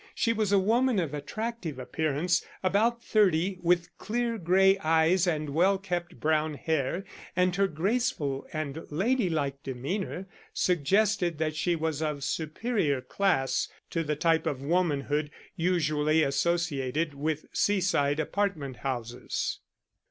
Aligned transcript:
She 0.15 0.33
was 0.33 0.51
a 0.51 0.57
woman 0.57 0.97
of 0.97 1.13
attractive 1.13 1.77
appearance, 1.77 2.43
about 2.63 3.03
thirty, 3.03 3.59
with 3.61 3.95
clear 3.99 4.39
grey 4.39 4.79
eyes 4.79 5.27
and 5.27 5.51
well 5.51 5.77
kept 5.77 6.19
brown 6.19 6.55
hair, 6.55 7.03
and 7.35 7.55
her 7.55 7.67
graceful 7.67 8.47
and 8.51 8.79
ladylike 8.89 9.61
demeanour 9.61 10.27
suggested 10.55 11.37
that 11.37 11.55
she 11.55 11.75
was 11.75 12.01
of 12.01 12.23
superior 12.23 12.99
class 12.99 13.69
to 13.91 14.03
the 14.03 14.15
type 14.15 14.47
of 14.47 14.63
womanhood 14.63 15.29
usually 15.55 16.23
associated 16.23 17.13
with 17.13 17.45
seaside 17.53 18.19
apartment 18.19 18.77
houses. 18.77 19.59